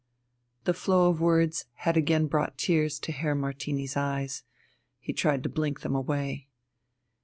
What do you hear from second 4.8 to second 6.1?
He tried to blink them